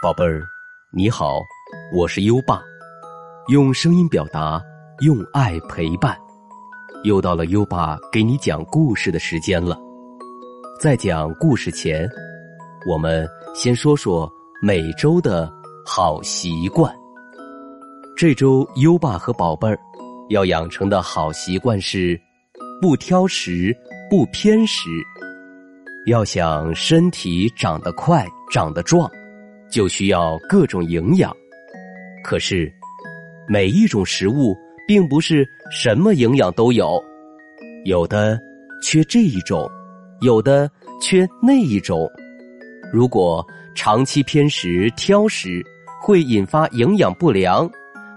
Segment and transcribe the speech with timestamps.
[0.00, 0.46] 宝贝儿，
[0.92, 1.40] 你好，
[1.92, 2.62] 我是优爸，
[3.48, 4.62] 用声音表达，
[5.00, 6.16] 用爱陪伴，
[7.02, 9.76] 又到了优爸给你讲故事的时间了。
[10.78, 12.08] 在讲故事前，
[12.88, 15.52] 我们先说说每周的
[15.84, 16.94] 好习惯。
[18.16, 19.76] 这周优爸和宝贝儿
[20.28, 22.16] 要养成的好习惯是
[22.80, 23.76] 不挑食、
[24.08, 24.88] 不偏食。
[26.06, 29.10] 要想身体长得快、长得壮。
[29.70, 31.34] 就需要各种营养，
[32.24, 32.72] 可是
[33.46, 34.56] 每一种食物
[34.86, 37.02] 并不是什么营养都有，
[37.84, 38.38] 有的
[38.82, 39.68] 缺这一种，
[40.20, 40.70] 有的
[41.00, 42.10] 缺那一种。
[42.92, 45.62] 如果长期偏食、挑食，
[46.00, 47.70] 会引发营养不良，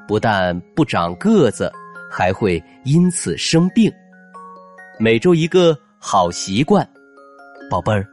[0.07, 1.71] 不但不长个子，
[2.09, 3.91] 还会因此生病。
[4.97, 6.87] 每周一个好习惯，
[7.69, 8.07] 宝贝儿，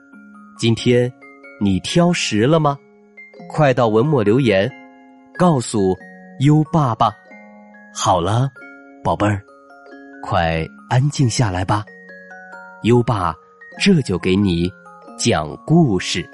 [0.58, 1.10] 今天
[1.60, 2.76] 你挑食了吗？
[3.48, 4.70] 快到文末留言，
[5.38, 5.96] 告诉
[6.40, 7.10] 优爸爸。
[7.94, 8.50] 好了，
[9.02, 9.42] 宝贝儿，
[10.22, 11.84] 快安静下来吧。
[12.82, 13.34] 优爸
[13.80, 14.70] 这就给你
[15.18, 16.28] 讲故事。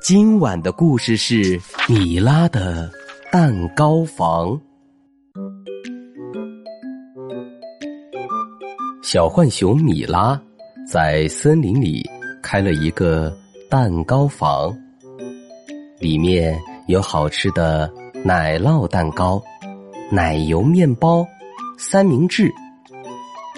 [0.00, 2.90] 今晚的故事是米拉的
[3.30, 4.58] 蛋糕房。
[9.02, 10.40] 小浣熊米拉
[10.90, 12.02] 在森林里
[12.42, 13.32] 开了一个
[13.70, 14.74] 蛋糕房。
[16.00, 17.92] 里面有好吃的
[18.24, 19.42] 奶酪蛋糕、
[20.12, 21.26] 奶油面包、
[21.76, 22.52] 三明治，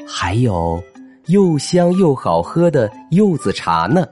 [0.09, 0.83] 还有
[1.27, 4.07] 又香又好喝的柚子茶呢。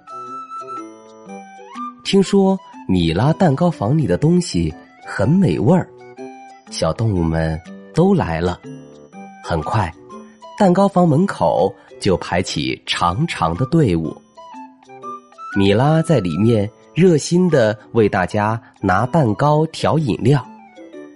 [2.04, 4.72] 听说米拉蛋糕房里的东西
[5.06, 5.88] 很美味儿，
[6.70, 7.58] 小动物们
[7.94, 8.60] 都来了。
[9.42, 9.90] 很快，
[10.58, 14.14] 蛋糕房门口就排起长长的队伍。
[15.56, 16.70] 米拉在里面。
[16.98, 20.44] 热心的为大家拿蛋糕、调饮料，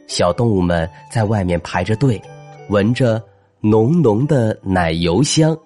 [0.06, 2.22] 小动物们在外面排着队，
[2.68, 3.20] 闻着
[3.60, 5.58] 浓浓的奶油香，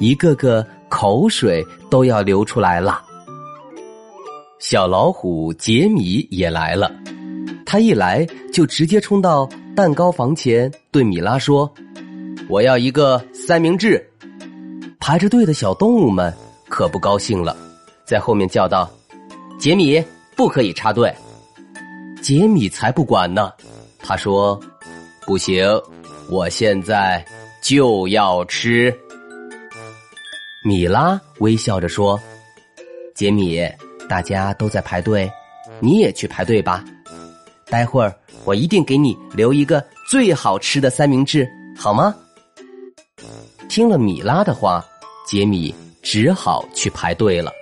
[0.00, 3.04] 一个个口水都要流出来了。
[4.58, 6.90] 小老虎杰米也来了，
[7.64, 11.72] 他一来就直接冲到蛋糕房前，对米拉说
[12.50, 14.04] ：“我要一个三明治。”
[14.98, 16.34] 排着队的小动物们
[16.68, 17.56] 可不高兴了，
[18.04, 18.90] 在后面叫道。
[19.62, 21.14] 杰米不可以插队，
[22.20, 23.52] 杰米才不管呢。
[24.00, 24.60] 他说
[25.24, 25.64] ：“不行，
[26.28, 27.24] 我现在
[27.62, 28.92] 就要吃。”
[30.66, 32.20] 米拉微笑着说
[33.14, 33.64] ：“杰米，
[34.08, 35.30] 大家都在排队，
[35.78, 36.84] 你也去排队吧。
[37.66, 38.12] 待会儿
[38.44, 39.80] 我一定给你留一个
[40.10, 42.12] 最好吃的三明治，好吗？”
[43.70, 44.84] 听了米拉的话，
[45.24, 45.72] 杰米
[46.02, 47.52] 只好去排队了。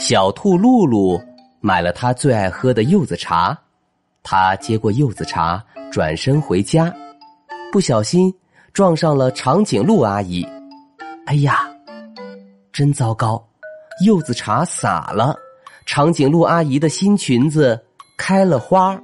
[0.00, 1.20] 小兔露露
[1.60, 3.56] 买了他最爱喝的柚子茶，
[4.22, 5.62] 他接过柚子茶，
[5.92, 6.90] 转身回家，
[7.70, 8.34] 不小心
[8.72, 10.42] 撞上了长颈鹿阿姨。
[11.26, 11.68] 哎呀，
[12.72, 13.46] 真糟糕！
[14.02, 15.36] 柚子茶洒了，
[15.84, 17.78] 长颈鹿阿姨的新裙子
[18.16, 18.98] 开了花。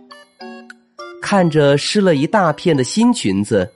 [1.20, 3.70] 看着湿了一大片的新裙子，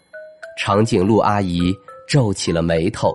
[0.57, 1.71] 长颈鹿阿姨
[2.09, 3.15] 皱起了眉头。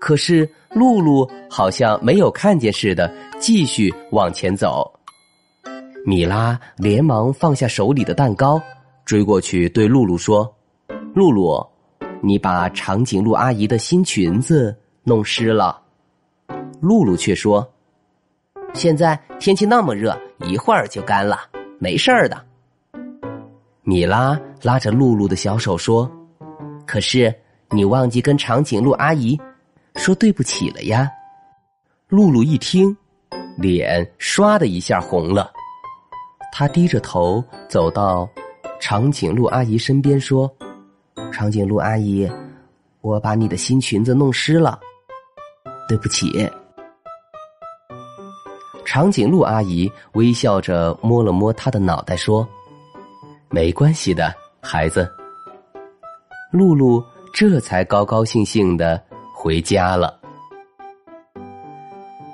[0.00, 0.50] 可是。
[0.72, 4.88] 露露好像没有看见似的，继续往前走。
[6.06, 8.62] 米拉连忙放下手里的蛋糕，
[9.04, 10.48] 追过去对露露说
[11.12, 11.66] ：“露露，
[12.22, 14.72] 你把长颈鹿阿姨的新裙子
[15.02, 15.82] 弄湿了。”
[16.80, 17.68] 露露却说
[18.72, 21.36] ：“现在天气那么热，一会儿就干了，
[21.80, 22.40] 没事儿的。”
[23.82, 26.08] 米拉拉着露露的小手说
[26.86, 27.34] ：“可是
[27.70, 29.36] 你忘记跟长颈鹿阿姨。”
[29.96, 31.10] 说对不起了呀，
[32.08, 32.96] 露露一听，
[33.56, 35.52] 脸唰的一下红了。
[36.52, 38.28] 她低着头走到
[38.80, 40.50] 长颈鹿阿姨身边，说
[41.30, 42.30] ：“长颈鹿阿姨，
[43.02, 44.78] 我把你的新裙子弄湿了，
[45.88, 46.50] 对不起。”
[48.84, 52.48] 长颈鹿阿姨微笑着摸了摸她的脑袋，说
[53.50, 55.08] ：“没关系的，孩子。”
[56.50, 59.00] 露露这才高高兴兴的。
[59.42, 60.20] 回家了。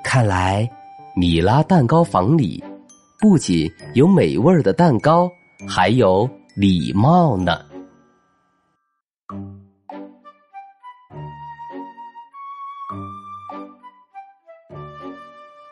[0.03, 0.69] 看来，
[1.15, 2.61] 米拉蛋糕房里
[3.17, 5.31] 不仅有美味的蛋糕，
[5.65, 7.61] 还有礼貌呢。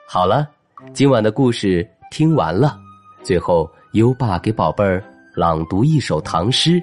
[0.08, 0.48] 好了，
[0.94, 2.80] 今晚的故事听完了。
[3.26, 5.04] 最后，优爸给宝贝儿
[5.36, 6.82] 朗读一首唐诗，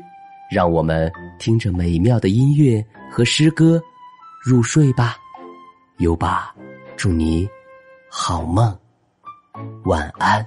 [0.51, 3.83] 让我们听着美妙的音乐和诗歌。
[4.45, 5.17] 入睡吧，
[5.99, 6.53] 优爸，
[6.97, 7.49] 祝你
[8.11, 8.77] 好梦。
[9.85, 10.45] 晚安。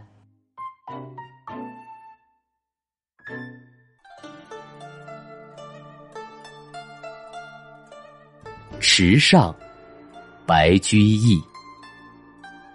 [8.81, 9.56] 池上，
[10.45, 11.42] 白居易。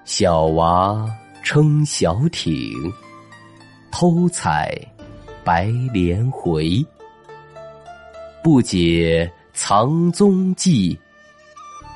[0.07, 1.07] 小娃
[1.43, 2.75] 撑小艇，
[3.93, 4.75] 偷采
[5.45, 6.83] 白莲回。
[8.43, 10.99] 不解藏踪迹，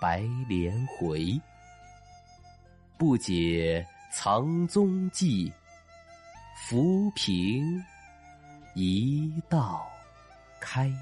[0.00, 1.40] 白莲回。
[2.96, 5.52] 不解藏踪迹，
[6.56, 7.82] 浮萍
[8.74, 9.86] 一道
[10.60, 10.92] 开。